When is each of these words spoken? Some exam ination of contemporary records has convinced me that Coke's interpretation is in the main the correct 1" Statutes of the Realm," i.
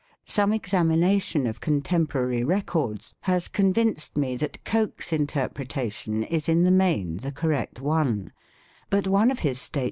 Some 0.25 0.51
exam 0.51 0.89
ination 0.89 1.47
of 1.47 1.59
contemporary 1.59 2.43
records 2.43 3.13
has 3.19 3.47
convinced 3.47 4.17
me 4.17 4.35
that 4.37 4.65
Coke's 4.65 5.13
interpretation 5.13 6.23
is 6.23 6.49
in 6.49 6.63
the 6.63 6.71
main 6.71 7.17
the 7.17 7.31
correct 7.31 7.79
1" 7.79 7.93
Statutes 8.05 8.29
of 8.87 9.03
the 9.03 9.09
Realm," 9.11 9.37
i. 9.43 9.79